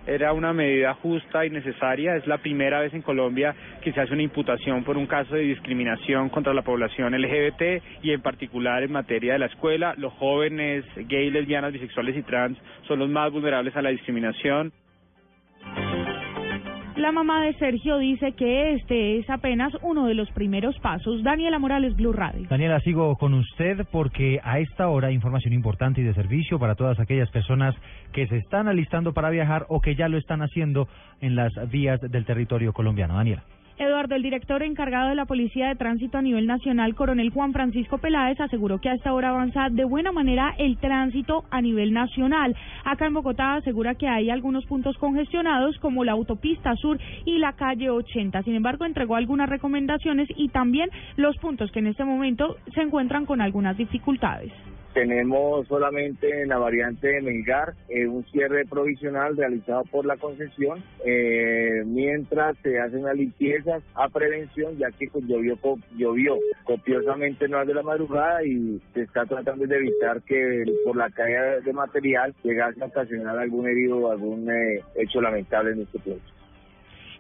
era 0.08 0.34
una 0.34 0.54
medida 0.54 0.94
justa 0.96 1.46
y 1.46 1.50
necesaria. 1.50 2.16
Es 2.16 2.28
la 2.28 2.38
primera 2.38 2.80
vez 2.80 2.94
en 2.94 3.02
Colombia 3.02 3.56
que 3.82 3.92
se 3.92 4.02
hace 4.02 4.14
una 4.14 4.24
imputación 4.24 4.84
por 4.84 4.98
un 4.98 5.08
caso 5.08 5.36
de 5.36 5.42
discriminación 5.42 6.30
contra 6.30 6.54
la 6.54 6.62
población 6.62 7.14
LGBT 7.14 7.84
y 8.02 8.12
en 8.12 8.22
particular 8.22 8.84
en 8.84 8.92
materia 8.92 9.34
de 9.34 9.40
la 9.40 9.46
escuela. 9.48 9.94
Los 9.98 10.14
jóvenes 10.14 10.86
gays, 10.96 11.34
lesbianas, 11.34 11.74
bisexuales 11.74 12.18
y 12.18 12.24
trans 12.24 12.58
son 12.88 13.00
los 13.00 13.10
más 13.10 13.32
vulnerables 13.32 13.76
a 13.76 13.82
la 13.82 13.90
discriminación. 13.90 14.72
La 17.00 17.14
mamá 17.14 17.42
de 17.46 17.54
Sergio 17.54 17.98
dice 17.98 18.34
que 18.34 18.74
este 18.74 19.20
es 19.20 19.30
apenas 19.30 19.72
uno 19.84 20.08
de 20.08 20.16
los 20.16 20.30
primeros 20.32 20.78
pasos. 20.80 21.24
Daniela 21.24 21.58
Morales, 21.58 21.96
Blue 21.96 22.12
Radio. 22.12 22.46
Daniela, 22.50 22.82
sigo 22.82 23.16
con 23.16 23.34
usted 23.36 23.88
porque 23.90 24.42
a 24.44 24.60
esta 24.60 24.90
hora 24.90 25.10
información 25.10 25.54
importante 25.54 26.02
y 26.02 26.04
de 26.04 26.14
servicio 26.14 26.60
para 26.60 26.76
todas 26.76 27.00
aquellas 27.00 27.32
personas 27.32 27.74
que 28.12 28.28
se 28.28 28.36
están 28.36 28.68
alistando 28.68 29.14
para 29.14 29.30
viajar 29.30 29.66
o 29.70 29.80
que 29.80 29.96
ya 29.96 30.10
lo 30.10 30.18
están 30.18 30.42
haciendo 30.42 30.90
en 31.22 31.38
las 31.38 31.54
vías 31.72 32.02
del 32.02 32.26
territorio 32.26 32.74
colombiano. 32.74 33.16
Daniela. 33.16 33.44
Eduardo, 33.80 34.16
el 34.16 34.24
director 34.24 34.62
encargado 34.62 35.08
de 35.08 35.16
la 35.16 35.24
Policía 35.24 35.70
de 35.70 35.76
Tránsito 35.76 36.18
a 36.18 36.22
nivel 36.22 36.48
nacional, 36.48 36.96
coronel 36.96 37.30
Juan 37.30 37.54
Francisco 37.54 37.98
Peláez, 37.98 38.38
aseguró 38.42 38.80
que 38.82 38.90
a 38.90 38.94
esta 38.94 39.14
hora 39.14 39.30
avanza 39.30 39.70
de 39.72 39.86
buena 39.86 40.12
manera 40.12 40.54
el 40.58 40.78
tránsito 40.78 41.46
a 41.50 41.62
nivel 41.62 41.94
nacional. 41.94 42.58
Acá 42.84 43.06
en 43.06 43.14
Bogotá 43.14 43.56
asegura 43.56 43.96
que 43.96 44.10
hay 44.10 44.30
algunos 44.30 44.66
puntos 44.66 44.98
congestionados 44.98 45.80
como 45.80 46.04
la 46.04 46.12
autopista 46.12 46.76
sur 46.76 47.00
y 47.24 47.38
la 47.38 47.54
calle 47.54 47.90
80. 47.90 48.44
Sin 48.44 48.56
embargo, 48.56 48.84
entregó 48.84 49.16
algunas 49.16 49.48
recomendaciones 49.48 50.28
y 50.36 50.50
también 50.50 50.90
los 51.16 51.38
puntos 51.38 51.72
que 51.72 51.80
en 51.80 51.88
este 51.88 52.04
momento 52.04 52.58
se 52.76 52.82
encuentran 52.82 53.26
con 53.26 53.40
algunas 53.40 53.78
dificultades. 53.78 54.52
Tenemos 55.00 55.66
solamente 55.70 56.42
en 56.42 56.50
la 56.50 56.58
variante 56.58 57.08
de 57.08 57.22
Melgar 57.22 57.74
eh, 57.88 58.06
un 58.06 58.26
cierre 58.26 58.66
provisional 58.66 59.38
realizado 59.38 59.86
por 59.86 60.06
la 60.06 60.18
concesión 60.18 60.84
eh, 61.06 61.84
mientras 61.86 62.58
se 62.58 62.78
hacen 62.78 63.04
las 63.04 63.16
limpiezas 63.16 63.82
a 63.96 64.10
prevención 64.10 64.78
ya 64.78 64.92
que 64.92 65.08
pues, 65.08 65.24
llovió, 65.26 65.58
llovió 65.96 66.38
copiosamente 66.66 67.46
en 67.46 67.52
de 67.52 67.74
la 67.74 67.82
madrugada 67.82 68.44
y 68.44 68.82
se 68.94 69.04
está 69.04 69.26
tratando 69.26 69.66
de 69.66 69.78
evitar 69.78 70.22
que 70.24 70.66
por 70.84 70.98
la 70.98 71.10
caída 71.12 71.62
de 71.62 71.72
material 71.72 72.36
llegase 72.44 72.84
a 72.84 72.88
ocasionar 72.88 73.40
algún 73.40 73.70
herido 73.70 74.00
o 74.00 74.12
algún 74.12 74.52
eh, 74.52 74.82
hecho 74.96 75.22
lamentable 75.22 75.72
en 75.72 75.84
este 75.84 76.00
punto. 76.00 76.39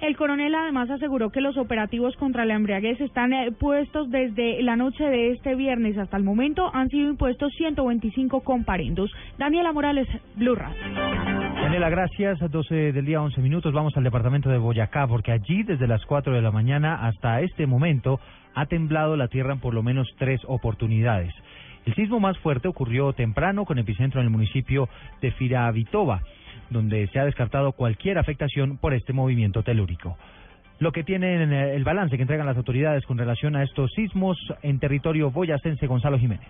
El 0.01 0.15
coronel 0.15 0.55
además 0.55 0.89
aseguró 0.89 1.29
que 1.29 1.41
los 1.41 1.57
operativos 1.57 2.15
contra 2.15 2.45
la 2.45 2.53
embriaguez 2.53 3.01
están 3.01 3.33
eh, 3.33 3.51
puestos 3.51 4.09
desde 4.09 4.63
la 4.63 4.77
noche 4.77 5.03
de 5.03 5.31
este 5.31 5.55
viernes 5.55 5.97
hasta 5.97 6.15
el 6.15 6.23
momento. 6.23 6.73
Han 6.73 6.87
sido 6.89 7.09
impuestos 7.09 7.51
125 7.57 8.39
comparendos. 8.39 9.11
Daniela 9.37 9.73
Morales, 9.73 10.07
Blue 10.37 10.55
Radio. 10.55 10.77
Daniela, 11.61 11.89
gracias. 11.89 12.39
12 12.49 12.93
del 12.93 13.05
día, 13.05 13.21
11 13.21 13.41
minutos. 13.41 13.73
Vamos 13.73 13.95
al 13.97 14.05
departamento 14.05 14.49
de 14.49 14.57
Boyacá, 14.57 15.05
porque 15.05 15.33
allí 15.33 15.63
desde 15.63 15.85
las 15.85 16.05
4 16.05 16.33
de 16.33 16.41
la 16.41 16.51
mañana 16.51 17.05
hasta 17.05 17.41
este 17.41 17.67
momento 17.67 18.21
ha 18.55 18.67
temblado 18.67 19.17
la 19.17 19.27
tierra 19.27 19.51
en 19.51 19.59
por 19.59 19.73
lo 19.73 19.83
menos 19.83 20.07
tres 20.17 20.39
oportunidades. 20.47 21.33
El 21.85 21.93
sismo 21.95 22.21
más 22.21 22.37
fuerte 22.37 22.69
ocurrió 22.69 23.11
temprano 23.11 23.65
con 23.65 23.79
epicentro 23.79 24.21
en 24.21 24.27
el 24.27 24.31
municipio 24.31 24.87
de 25.21 25.31
Firavitoba 25.31 26.21
donde 26.69 27.07
se 27.07 27.19
ha 27.19 27.25
descartado 27.25 27.71
cualquier 27.71 28.17
afectación 28.17 28.77
por 28.77 28.93
este 28.93 29.13
movimiento 29.13 29.63
telúrico. 29.63 30.17
Lo 30.79 30.91
que 30.91 31.03
tienen 31.03 31.51
el 31.51 31.83
balance 31.83 32.15
que 32.15 32.21
entregan 32.21 32.45
las 32.45 32.55
autoridades 32.55 33.05
con 33.05 33.17
relación 33.17 33.55
a 33.55 33.63
estos 33.63 33.91
sismos 33.91 34.37
en 34.61 34.79
territorio 34.79 35.29
boyacense 35.29 35.87
Gonzalo 35.87 36.17
Jiménez. 36.17 36.49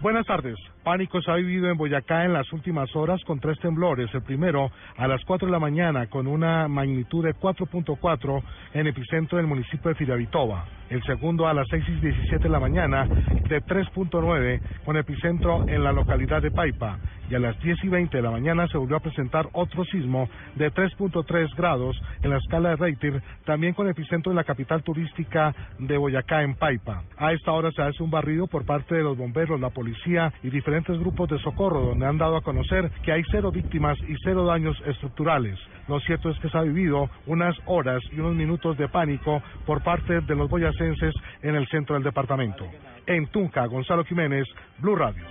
Buenas 0.00 0.24
tardes. 0.24 0.56
Pánico 0.82 1.20
se 1.20 1.30
ha 1.30 1.34
vivido 1.34 1.68
en 1.68 1.76
Boyacá 1.76 2.24
en 2.24 2.32
las 2.32 2.50
últimas 2.54 2.96
horas 2.96 3.22
con 3.26 3.38
tres 3.38 3.58
temblores. 3.58 4.08
El 4.14 4.22
primero 4.22 4.70
a 4.96 5.06
las 5.06 5.22
4 5.26 5.46
de 5.46 5.52
la 5.52 5.58
mañana 5.58 6.06
con 6.06 6.26
una 6.26 6.68
magnitud 6.68 7.22
de 7.22 7.34
4.4 7.34 8.42
en 8.72 8.86
epicentro 8.86 9.36
del 9.36 9.46
municipio 9.46 9.90
de 9.90 9.94
Firavitoba. 9.96 10.64
El 10.88 11.02
segundo 11.02 11.46
a 11.46 11.52
las 11.52 11.66
6 11.68 11.84
y 11.86 12.00
17 12.00 12.44
de 12.44 12.48
la 12.48 12.60
mañana 12.60 13.04
de 13.04 13.60
3.9 13.62 14.60
con 14.86 14.96
epicentro 14.96 15.68
en 15.68 15.84
la 15.84 15.92
localidad 15.92 16.40
de 16.40 16.50
Paipa. 16.50 16.98
Y 17.30 17.34
a 17.36 17.38
las 17.38 17.58
10 17.60 17.84
y 17.84 17.88
20 17.88 18.16
de 18.16 18.22
la 18.22 18.32
mañana 18.32 18.66
se 18.66 18.76
volvió 18.76 18.96
a 18.96 19.00
presentar 19.00 19.48
otro 19.52 19.84
sismo 19.84 20.28
de 20.56 20.72
3.3 20.72 21.54
grados 21.54 21.96
en 22.22 22.30
la 22.30 22.38
escala 22.38 22.70
de 22.70 22.76
Reitir, 22.76 23.22
también 23.44 23.72
con 23.72 23.88
epicentro 23.88 24.32
en 24.32 24.36
la 24.36 24.44
capital 24.44 24.82
turística 24.82 25.54
de 25.78 25.96
Boyacá 25.96 26.42
en 26.42 26.56
Paipa. 26.56 27.04
A 27.16 27.32
esta 27.32 27.52
hora 27.52 27.70
se 27.70 27.82
hace 27.82 28.02
un 28.02 28.10
barrido 28.10 28.48
por 28.48 28.66
parte 28.66 28.96
de 28.96 29.04
los 29.04 29.16
bomberos, 29.16 29.60
la 29.60 29.70
policía 29.70 30.32
y 30.42 30.50
diferentes 30.50 30.98
grupos 30.98 31.28
de 31.30 31.38
socorro 31.38 31.80
donde 31.80 32.06
han 32.06 32.18
dado 32.18 32.36
a 32.36 32.42
conocer 32.42 32.90
que 33.04 33.12
hay 33.12 33.22
cero 33.30 33.52
víctimas 33.52 33.96
y 34.08 34.16
cero 34.24 34.44
daños 34.44 34.76
estructurales. 34.86 35.58
Lo 35.86 36.00
cierto 36.00 36.30
es 36.30 36.38
que 36.40 36.48
se 36.48 36.58
ha 36.58 36.62
vivido 36.62 37.08
unas 37.26 37.56
horas 37.66 38.02
y 38.12 38.18
unos 38.18 38.34
minutos 38.34 38.76
de 38.76 38.88
pánico 38.88 39.40
por 39.66 39.82
parte 39.82 40.20
de 40.20 40.34
los 40.34 40.50
boyacenses 40.50 41.14
en 41.42 41.54
el 41.54 41.66
centro 41.68 41.94
del 41.94 42.04
departamento. 42.04 42.66
En 43.06 43.26
Tunca, 43.28 43.66
Gonzalo 43.66 44.04
Jiménez, 44.04 44.46
Blue 44.78 44.96
Radio. 44.96 45.24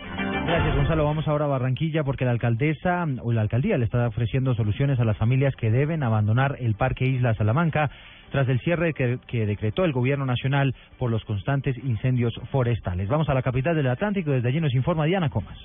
Gracias, 0.50 0.76
Gonzalo. 0.76 1.06
Vamos 1.06 1.28
ahora 1.28 1.46
a 1.46 1.48
Barranquilla 1.48 2.04
porque 2.04 2.26
la 2.26 2.32
alcaldesa 2.32 3.06
o 3.22 3.32
la 3.32 3.42
alcaldía 3.42 3.78
le 3.78 3.86
está 3.86 4.08
ofreciendo 4.08 4.56
soluciones 4.56 5.00
a 5.00 5.06
las 5.06 5.16
familias 5.16 5.56
que 5.56 5.70
deben 5.70 6.02
abandonar 6.02 6.58
el 6.60 6.74
Parque 6.74 7.06
Isla 7.06 7.36
Salamanca 7.36 7.92
tras 8.32 8.50
el 8.50 8.60
cierre 8.62 8.96
que, 8.96 9.20
que, 9.28 9.46
decretó 9.46 9.86
el 9.86 9.92
gobierno 9.92 10.26
nacional 10.26 10.74
por 10.98 11.12
los 11.12 11.24
constantes 11.24 11.78
incendios 11.78 12.34
forestales. 12.52 13.08
Vamos 13.10 13.30
a 13.30 13.36
la 13.36 13.44
capital 13.44 13.76
del 13.76 13.90
Atlántico. 13.90 14.32
Desde 14.32 14.50
allí 14.50 14.60
nos 14.60 14.74
informa 14.74 15.06
Diana 15.06 15.30
Comas. 15.30 15.60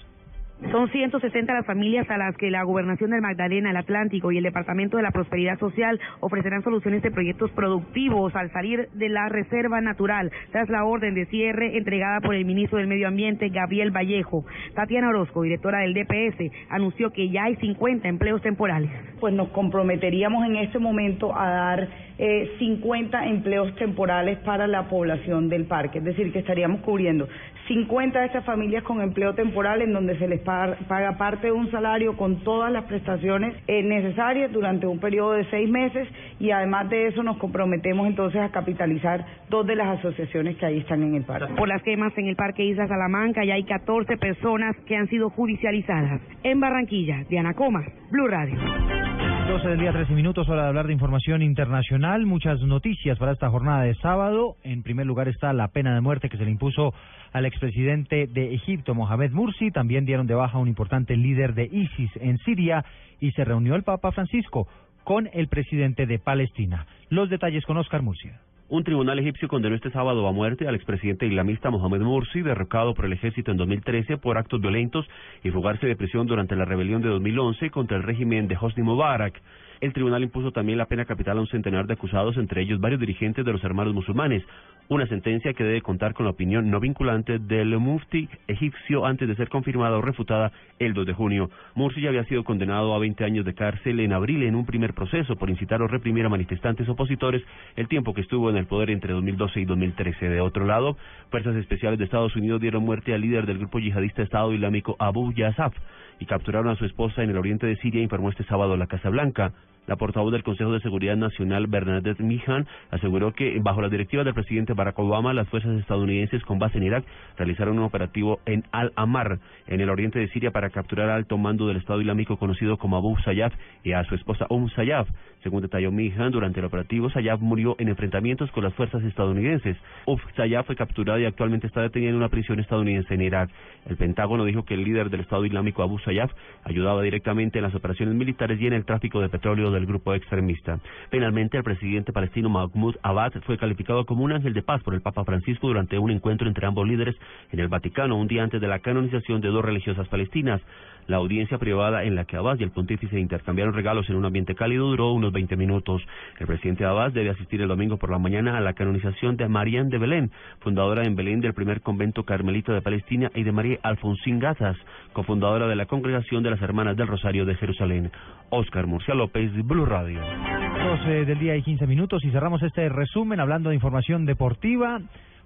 Son 0.71 0.89
160 0.89 1.53
las 1.53 1.67
familias 1.67 2.09
a 2.09 2.17
las 2.17 2.37
que 2.37 2.51
la 2.51 2.63
Gobernación 2.63 3.11
del 3.11 3.21
Magdalena, 3.21 3.71
el 3.71 3.77
Atlántico 3.77 4.31
y 4.31 4.39
el 4.39 4.45
Departamento 4.45 4.97
de 4.97 5.03
la 5.03 5.11
Prosperidad 5.11 5.59
Social 5.59 6.01
ofrecerán 6.21 6.63
soluciones 6.63 7.03
de 7.03 7.11
proyectos 7.11 7.51
productivos 7.51 8.35
al 8.37 8.53
salir 8.53 8.89
de 8.95 9.09
la 9.09 9.29
Reserva 9.29 9.81
Natural, 9.81 10.31
tras 10.53 10.69
la 10.71 10.85
orden 10.85 11.15
de 11.15 11.27
cierre 11.27 11.77
entregada 11.77 12.21
por 12.21 12.37
el 12.37 12.45
ministro 12.45 12.79
del 12.79 12.87
Medio 12.87 13.09
Ambiente, 13.09 13.49
Gabriel 13.49 13.91
Vallejo. 13.91 14.45
Tatiana 14.75 15.09
Orozco, 15.09 15.43
directora 15.43 15.81
del 15.81 15.93
DPS, 15.93 16.51
anunció 16.71 17.11
que 17.11 17.29
ya 17.29 17.45
hay 17.45 17.57
50 17.57 18.09
empleos 18.09 18.41
temporales. 18.41 18.91
Pues 19.21 19.35
nos 19.35 19.49
comprometeríamos 19.49 20.47
en 20.47 20.57
este 20.57 20.79
momento 20.79 21.37
a 21.37 21.49
dar 21.49 21.89
eh, 22.17 22.53
50 22.61 23.27
empleos 23.27 23.75
temporales 23.75 24.39
para 24.39 24.69
la 24.69 24.89
población 24.89 25.49
del 25.49 25.65
parque, 25.65 25.99
es 25.99 26.05
decir, 26.05 26.33
que 26.33 26.39
estaríamos 26.39 26.81
cubriendo 26.83 27.29
50 27.68 28.21
de 28.21 28.26
estas 28.26 28.44
familias 28.44 28.83
con 28.85 29.00
empleo 29.00 29.35
temporal 29.35 29.83
en 29.83 29.92
donde 29.92 30.18
se 30.18 30.28
les 30.28 30.40
paga, 30.40 31.16
parte 31.18 31.47
de 31.47 31.52
un 31.52 31.71
salario 31.71 32.16
con 32.16 32.40
todas 32.44 32.71
las 32.71 32.85
prestaciones 32.85 33.54
eh, 33.66 33.83
necesarias 33.83 34.52
durante 34.52 34.87
un 34.87 34.99
periodo 34.99 35.33
de 35.33 35.44
seis 35.50 35.68
meses 35.71 36.09
y 36.38 36.50
además 36.50 36.90
de 36.90 37.06
eso 37.06 37.23
nos 37.23 37.38
comprometemos 37.38 38.06
entonces 38.06 38.40
a 38.40 38.50
capitalizar 38.50 39.25
dos 39.49 39.66
de 39.66 39.76
las 39.76 39.99
asociaciones 39.99 40.56
que 40.56 40.66
ahí 40.66 40.78
están 40.78 41.02
en 41.02 41.14
el 41.14 41.25
parque. 41.25 41.54
Por 41.54 41.68
las 41.68 41.83
quemas 41.83 42.12
en 42.18 42.26
el 42.26 42.37
Parque 42.37 42.64
Isla 42.64 42.87
Salamanca 42.87 43.44
ya 43.44 43.54
hay 43.54 43.64
14 43.64 44.16
personas 44.16 44.76
que 44.87 44.97
han 44.97 45.09
sido 45.09 45.30
judicializadas. 45.30 46.21
En 46.42 46.61
Barranquilla, 46.61 47.25
Diana 47.28 47.54
Coma, 47.54 47.83
Blue 48.11 48.28
Radio. 48.28 49.04
12 49.47 49.69
del 49.69 49.79
día, 49.79 49.93
13 49.93 50.15
minutos, 50.15 50.49
hora 50.49 50.63
de 50.63 50.69
hablar 50.69 50.87
de 50.87 50.95
información 50.95 51.43
internacional. 51.43 52.25
Muchas 52.25 52.61
noticias 52.63 53.19
para 53.19 53.33
esta 53.33 53.51
jornada 53.51 53.83
de 53.83 53.95
sábado. 53.97 54.57
En 54.63 54.83
primer 54.83 55.05
lugar 55.05 55.29
está 55.29 55.53
la 55.53 55.69
pena 55.69 55.95
de 55.95 56.01
muerte 56.01 56.31
que 56.31 56.39
se 56.39 56.45
le 56.47 56.51
impuso 56.51 56.95
al 57.33 57.45
expresidente 57.45 58.27
de 58.27 58.55
Egipto, 58.55 58.95
Mohamed 58.95 59.33
Mursi. 59.33 59.71
También 59.71 60.07
dieron 60.07 60.27
de 60.27 60.35
baja 60.35 60.57
a 60.57 60.61
un 60.61 60.69
importante 60.69 61.15
líder 61.17 61.55
de 61.55 61.65
ISIS 61.67 62.11
en 62.17 62.39
Siria 62.39 62.87
y 63.21 63.33
se 63.33 63.45
reunió 63.45 63.75
el 63.75 63.83
Papa 63.83 64.13
Francisco 64.13 64.67
con 65.05 65.29
el 65.35 65.49
presidente 65.49 66.07
de 66.07 66.19
Palestina. 66.19 66.87
Los 67.11 67.29
detalles 67.29 67.67
con 67.67 67.77
Oscar 67.77 68.01
Murcia. 68.01 68.41
Un 68.66 68.83
tribunal 68.83 69.18
egipcio 69.18 69.47
condenó 69.47 69.76
este 69.76 69.90
sábado 69.90 70.26
a 70.26 70.33
muerte 70.33 70.66
al 70.66 70.75
expresidente 70.75 71.26
islamista 71.26 71.68
Mohamed 71.68 72.00
Morsi, 72.00 72.40
derrocado 72.40 72.94
por 72.94 73.04
el 73.04 73.12
ejército 73.12 73.50
en 73.50 73.59
2013 73.59 74.16
por 74.16 74.38
actos 74.38 74.59
violentos 74.59 75.06
y 75.42 75.50
fugarse 75.50 75.87
de 75.87 75.97
prisión 75.97 76.26
durante 76.26 76.56
la 76.56 76.64
rebelión 76.64 77.02
de 77.02 77.11
2011 77.11 77.68
contra 77.68 77.99
el 77.99 78.02
régimen 78.02 78.49
de 78.49 78.56
Hosni 78.59 78.83
Mubarak. 78.83 79.38
El 79.81 79.93
tribunal 79.93 80.23
impuso 80.23 80.52
también 80.52 80.78
la 80.78 80.87
pena 80.87 81.04
capital 81.04 81.38
a 81.38 81.40
un 81.40 81.47
centenar 81.49 81.87
de 81.87 81.95
acusados, 81.95 82.37
entre 82.37 82.62
ellos 82.62 82.81
varios 82.81 83.00
dirigentes 83.00 83.45
de 83.45 83.52
los 83.52 83.64
hermanos 83.64 83.95
musulmanes, 83.95 84.43
una 84.88 85.07
sentencia 85.07 85.54
que 85.54 85.64
debe 85.64 85.81
contar 85.81 86.12
con 86.12 86.25
la 86.26 86.33
opinión 86.33 86.71
no 86.71 86.78
vinculante 86.78 87.38
del 87.38 87.78
mufti 87.78 88.28
egipcio 88.49 89.07
antes 89.07 89.26
de 89.26 89.35
ser 89.35 89.49
confirmada 89.49 89.97
o 89.97 90.02
refutada 90.02 90.52
el 90.78 90.93
2 90.93 91.07
de 91.07 91.12
junio. 91.14 91.50
Mursi 91.75 92.02
ya 92.02 92.11
había 92.11 92.25
sido 92.25 92.45
condenado 92.45 92.95
a 92.95 92.99
20 92.99 93.25
años 93.25 93.45
de 93.47 93.54
cárcel 93.54 94.00
en 94.00 94.12
abril 94.12 94.43
en 94.43 94.54
un 94.54 94.66
primer 94.66 94.93
proceso 94.93 95.37
por 95.37 95.49
incitar 95.49 95.81
o 95.81 95.88
reprimir 95.88 96.26
a 96.26 96.28
manifestantes 96.28 96.88
opositores 96.88 97.43
el 97.76 97.88
tiempo 97.88 98.12
que 98.12 98.21
estuvo 98.21 98.50
en 98.50 98.57
el 98.57 98.66
poder 98.66 98.90
entre 98.90 99.14
2012 99.14 99.61
y 99.61 99.64
2013. 99.64 100.28
De 100.28 100.40
otro 100.40 100.66
lado, 100.66 100.97
fuerzas 101.31 101.57
especiales 101.57 101.99
de 101.99 102.04
Estados 102.04 102.37
Unidos 102.37 102.61
dieron 102.61 102.85
muerte 102.85 103.14
al 103.14 103.23
líder 103.23 103.47
del 103.47 103.59
grupo 103.59 103.78
yihadista 103.78 104.23
Estado 104.23 104.52
Islámico 104.52 104.97
Abu 104.99 105.33
Yassaf 105.33 105.75
y 106.18 106.26
capturaron 106.26 106.68
a 106.68 106.76
su 106.76 106.85
esposa 106.85 107.23
en 107.23 107.30
el 107.30 107.38
oriente 107.38 107.66
de 107.66 107.76
Siria, 107.76 108.02
informó 108.02 108.30
este 108.30 108.44
sábado 108.44 108.76
la 108.76 108.87
Casa 108.87 109.09
Blanca. 109.09 109.52
La 109.87 109.97
portavoz 109.97 110.33
del 110.33 110.43
Consejo 110.43 110.73
de 110.73 110.81
Seguridad 110.81 111.17
Nacional, 111.17 111.67
Bernadette 111.67 112.21
Mihan, 112.21 112.67
aseguró 112.91 113.33
que 113.35 113.59
bajo 113.61 113.83
la 113.83 113.91
directiva 113.91 114.25
del 114.25 114.33
presidente 114.33 114.73
Barack 114.73 114.99
Obama, 114.99 115.35
las 115.35 115.49
fuerzas 115.49 115.79
estadounidenses 115.79 116.43
con 116.45 116.59
base 116.59 116.79
en 116.79 116.85
Irak 116.85 117.05
realizaron 117.37 117.79
un 117.79 117.85
operativo 117.85 118.41
en 118.47 118.64
Al-Amar, 118.73 119.41
en 119.67 119.81
el 119.81 119.91
oriente 119.91 120.19
de 120.19 120.29
Siria, 120.29 120.53
para 120.53 120.71
capturar 120.71 121.11
al 121.11 121.17
alto 121.17 121.37
mando 121.37 121.67
del 121.67 121.76
Estado 121.76 122.00
Islámico 122.00 122.38
conocido 122.38 122.79
como 122.79 122.97
Abu 122.97 123.17
Sayyaf 123.25 123.53
y 123.83 123.93
a 123.93 124.05
su 124.05 124.14
esposa 124.14 124.47
Um 124.49 124.69
Sayyaf. 124.71 125.09
Según 125.43 125.61
detalló 125.61 125.93
Mihan, 125.93 126.33
durante 126.33 126.61
el 126.61 126.67
operativo, 126.67 127.11
Sayyaf 127.11 127.38
murió 127.41 127.76
en 127.79 127.88
enfrentamientos 127.88 128.50
con 128.53 128.64
las 128.64 128.73
fuerzas 128.73 129.03
estadounidenses. 129.05 129.76
Um 130.07 130.19
Sayyaf 130.35 130.67
fue 130.67 130.76
capturada 130.76 131.21
y 131.21 131.26
actualmente 131.26 131.67
está 131.67 131.83
detenida 131.83 132.11
en 132.11 132.17
una 132.17 132.31
prisión 132.31 132.59
estadounidense 132.61 133.12
en 133.12 133.21
Irak. 133.21 133.50
El 133.87 133.99
Pentágono 133.99 134.47
dijo 134.47 134.64
que 134.64 134.73
el 134.73 134.85
líder 134.85 135.11
del 135.11 135.21
Estado 135.21 135.45
Islámico, 135.45 135.83
Abu 135.83 135.99
Sayyaf, 135.99 136.33
ayudaba 136.64 137.03
directamente 137.03 137.59
en 137.59 137.64
las 137.64 137.75
operaciones 137.75 138.14
militares 138.14 138.59
y 138.59 138.67
en 138.67 138.73
el 138.73 138.87
tráfico 138.87 139.21
de 139.21 139.29
petróleo 139.29 139.74
del 139.75 139.87
grupo 139.87 140.14
extremista. 140.14 140.78
Finalmente, 141.11 141.59
el 141.59 141.64
presidente 141.64 142.12
palestino 142.12 142.49
Mahmoud 142.49 142.97
Abbas 143.02 143.33
fue 143.45 143.59
calificado 143.59 144.07
como 144.07 144.25
un 144.25 144.33
ángel 144.33 144.54
de 144.54 144.62
paz 144.62 144.83
por 144.83 144.95
el 144.95 145.02
Papa 145.02 145.25
Francisco 145.25 145.69
durante 145.69 145.99
un 145.99 146.11
encuentro 146.11 146.49
entre 146.49 146.66
ambos 146.66 146.87
líderes 146.87 147.16
en 147.52 147.61
el 147.61 147.69
Vaticano, 147.69 148.16
un 148.16 148.28
día 148.28 148.43
antes 148.43 148.61
de 148.61 148.69
la 148.69 148.78
canonización 148.78 149.40
de 149.40 149.49
dos 149.49 149.64
religiosas 149.64 150.09
palestinas. 150.09 150.61
La 151.07 151.19
audiencia 151.19 151.59
privada 151.59 152.04
en 152.04 152.14
la 152.14 152.25
que 152.25 152.38
Abbas 152.38 152.59
y 152.59 152.62
el 152.62 152.71
pontífice 152.71 153.21
intercambiaron 153.21 153.75
regalos 153.75 154.09
en 154.09 154.16
un 154.16 154.25
ambiente 154.25 154.54
cálido 154.54 154.87
duró 154.88 155.12
unos 155.12 155.33
20 155.33 155.54
minutos. 155.54 156.00
El 156.38 156.47
presidente 156.47 156.87
Abbas 156.87 157.12
debe 157.12 157.28
asistir 157.28 157.61
el 157.61 157.69
domingo 157.69 157.99
por 157.99 158.11
la 158.11 158.19
mañana 158.19 158.57
a 158.57 158.61
la 158.62 158.73
canonización 158.73 159.37
de 159.37 159.47
Marianne 159.47 159.90
de 159.90 159.99
Belén, 159.99 160.31
fundadora 160.61 161.04
en 161.04 161.14
Belén 161.14 161.40
del 161.40 161.52
primer 161.52 161.83
convento 161.83 162.25
carmelita 162.25 162.73
de 162.73 162.81
Palestina, 162.81 163.31
y 163.35 163.43
de 163.43 163.52
María 163.52 163.78
Alfonsín 163.83 164.38
Gazas, 164.38 164.78
cofundadora 165.12 165.66
de 165.66 165.76
la 165.76 165.85
Congregación 165.85 166.43
de 166.43 166.50
las 166.50 166.62
Hermanas 166.62 166.97
del 166.97 167.07
Rosario 167.07 167.45
de 167.45 167.54
Jerusalén. 167.57 168.11
Oscar 168.49 168.87
Murcia 168.87 169.14
López, 169.14 169.52
Blue 169.66 169.87
Radio. 169.87 170.21
12 170.21 171.25
del 171.25 171.38
día 171.38 171.56
y 171.56 171.62
15 171.62 171.87
minutos 171.87 172.23
y 172.23 172.30
cerramos 172.30 172.62
este 172.62 172.88
resumen 172.90 173.40
hablando 173.40 173.71
de 173.71 173.76
información 173.76 174.26
deportiva 174.26 175.00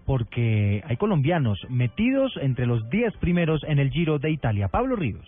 porque 0.07 0.83
hay 0.85 0.97
colombianos 0.97 1.59
metidos 1.69 2.33
entre 2.41 2.67
los 2.67 2.89
10 2.91 3.17
primeros 3.19 3.63
en 3.63 3.79
el 3.79 3.91
Giro 3.91 4.19
de 4.19 4.33
Italia. 4.33 4.67
Pablo 4.69 4.97
Ríos. 4.97 5.25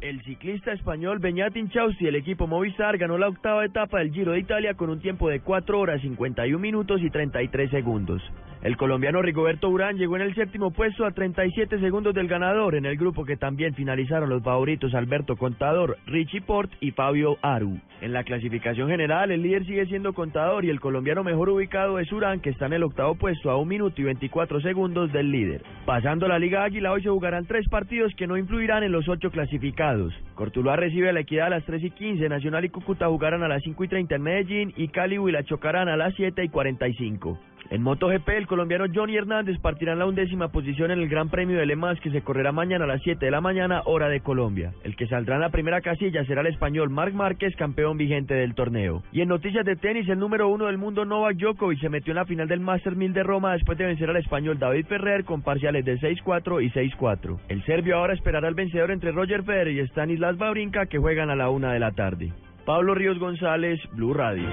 El 0.00 0.20
ciclista 0.22 0.72
español 0.72 1.20
Beñat 1.20 1.56
Inchausti 1.56 2.06
del 2.06 2.16
equipo 2.16 2.48
Movistar 2.48 2.98
ganó 2.98 3.18
la 3.18 3.28
octava 3.28 3.64
etapa 3.64 3.98
del 3.98 4.12
Giro 4.12 4.32
de 4.32 4.40
Italia 4.40 4.74
con 4.74 4.90
un 4.90 5.00
tiempo 5.00 5.28
de 5.28 5.40
4 5.40 5.78
horas 5.78 6.00
51 6.00 6.58
minutos 6.58 7.00
y 7.02 7.10
33 7.10 7.70
segundos. 7.70 8.22
El 8.60 8.76
colombiano 8.76 9.22
Rigoberto 9.22 9.68
Urán 9.68 9.96
llegó 9.98 10.16
en 10.16 10.22
el 10.22 10.34
séptimo 10.34 10.72
puesto 10.72 11.06
a 11.06 11.12
37 11.12 11.78
segundos 11.78 12.12
del 12.12 12.26
ganador 12.26 12.74
en 12.74 12.86
el 12.86 12.96
grupo 12.96 13.24
que 13.24 13.36
también 13.36 13.72
finalizaron 13.74 14.28
los 14.28 14.42
favoritos 14.42 14.94
Alberto 14.94 15.36
Contador, 15.36 15.96
Richie 16.06 16.40
Port 16.40 16.72
y 16.80 16.90
Fabio 16.90 17.38
Aru. 17.40 17.78
En 18.00 18.12
la 18.12 18.24
clasificación 18.24 18.88
general 18.88 19.30
el 19.30 19.42
líder 19.42 19.64
sigue 19.64 19.86
siendo 19.86 20.12
Contador 20.12 20.64
y 20.64 20.70
el 20.70 20.80
colombiano 20.80 21.22
mejor 21.22 21.50
ubicado 21.50 22.00
es 22.00 22.10
Urán 22.10 22.40
que 22.40 22.50
está 22.50 22.66
en 22.66 22.72
el 22.72 22.82
octavo 22.82 23.14
puesto 23.14 23.48
a 23.48 23.56
1 23.56 23.64
minuto 23.64 24.00
y 24.00 24.04
24 24.04 24.60
segundos 24.60 25.12
del 25.12 25.30
líder. 25.30 25.62
Pasando 25.86 26.26
la 26.26 26.40
Liga 26.40 26.64
Águila 26.64 26.90
hoy 26.90 27.02
se 27.02 27.10
jugarán 27.10 27.46
tres 27.46 27.68
partidos 27.68 28.12
que 28.16 28.26
no 28.26 28.36
influirán 28.36 28.82
en 28.82 28.90
los 28.90 29.08
ocho 29.08 29.30
clasificados. 29.30 30.12
Cortuluá 30.34 30.74
recibe 30.74 31.10
a 31.10 31.12
la 31.12 31.20
Equidad 31.20 31.46
a 31.46 31.50
las 31.50 31.64
3 31.64 31.84
y 31.84 31.90
15, 31.90 32.28
Nacional 32.28 32.64
y 32.64 32.70
Cúcuta 32.70 33.06
jugarán 33.06 33.42
a 33.44 33.48
las 33.48 33.62
5 33.62 33.84
y 33.84 33.88
30 33.88 34.14
en 34.16 34.22
Medellín 34.22 34.72
y 34.76 34.88
Cali 34.88 35.16
y 35.16 35.32
la 35.32 35.44
chocarán 35.44 35.88
a 35.88 35.96
las 35.96 36.14
7 36.14 36.42
y 36.42 36.48
45. 36.48 37.38
En 37.70 37.82
MotoGP, 37.82 38.28
el 38.30 38.46
colombiano 38.46 38.86
Johnny 38.92 39.16
Hernández 39.16 39.58
partirá 39.60 39.92
en 39.92 39.98
la 39.98 40.06
undécima 40.06 40.48
posición 40.48 40.90
en 40.90 41.00
el 41.00 41.08
Gran 41.08 41.28
Premio 41.28 41.58
de 41.58 41.66
Le 41.66 41.76
Mans 41.76 42.00
que 42.00 42.10
se 42.10 42.22
correrá 42.22 42.50
mañana 42.50 42.84
a 42.84 42.88
las 42.88 43.02
7 43.02 43.24
de 43.24 43.30
la 43.30 43.40
mañana, 43.40 43.82
hora 43.84 44.08
de 44.08 44.20
Colombia. 44.20 44.72
El 44.84 44.96
que 44.96 45.06
saldrá 45.06 45.34
en 45.34 45.42
la 45.42 45.50
primera 45.50 45.80
casilla 45.80 46.24
será 46.24 46.40
el 46.40 46.46
español 46.46 46.90
Marc 46.90 47.12
Márquez, 47.12 47.54
campeón 47.56 47.98
vigente 47.98 48.34
del 48.34 48.54
torneo. 48.54 49.02
Y 49.12 49.20
en 49.20 49.28
noticias 49.28 49.64
de 49.64 49.76
tenis, 49.76 50.08
el 50.08 50.18
número 50.18 50.48
uno 50.48 50.66
del 50.66 50.78
mundo 50.78 51.04
Novak 51.04 51.36
Djokovic 51.36 51.80
se 51.80 51.88
metió 51.88 52.12
en 52.12 52.16
la 52.16 52.24
final 52.24 52.48
del 52.48 52.60
Master 52.60 52.96
1000 52.96 53.12
de 53.12 53.22
Roma 53.22 53.52
después 53.52 53.76
de 53.76 53.86
vencer 53.86 54.08
al 54.08 54.16
español 54.16 54.58
David 54.58 54.86
Ferrer 54.86 55.24
con 55.24 55.42
parciales 55.42 55.84
de 55.84 55.98
6-4 55.98 56.64
y 56.64 56.70
6-4. 56.70 57.38
El 57.48 57.64
serbio 57.64 57.96
ahora 57.96 58.14
esperará 58.14 58.48
al 58.48 58.54
vencedor 58.54 58.90
entre 58.90 59.12
Roger 59.12 59.42
Federer 59.42 59.74
y 59.74 59.86
Stanislas 59.88 60.38
Wawrinka 60.38 60.86
que 60.86 60.98
juegan 60.98 61.30
a 61.30 61.36
la 61.36 61.50
una 61.50 61.72
de 61.72 61.80
la 61.80 61.92
tarde. 61.92 62.32
Pablo 62.64 62.94
Ríos 62.94 63.18
González, 63.18 63.80
Blue 63.92 64.14
Radio. 64.14 64.52